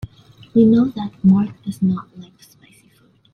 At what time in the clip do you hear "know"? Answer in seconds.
0.65-0.85